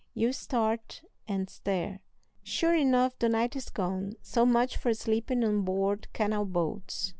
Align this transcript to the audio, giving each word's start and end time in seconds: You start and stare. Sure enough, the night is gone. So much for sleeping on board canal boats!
You 0.15 0.33
start 0.33 1.03
and 1.27 1.47
stare. 1.47 1.99
Sure 2.41 2.73
enough, 2.73 3.19
the 3.19 3.29
night 3.29 3.55
is 3.55 3.69
gone. 3.69 4.13
So 4.23 4.47
much 4.47 4.75
for 4.75 4.95
sleeping 4.95 5.43
on 5.43 5.61
board 5.61 6.07
canal 6.11 6.45
boats! 6.45 7.09